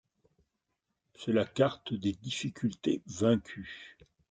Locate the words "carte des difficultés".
1.45-3.03